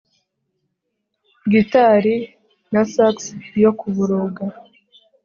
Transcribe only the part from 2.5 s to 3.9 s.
na sax yo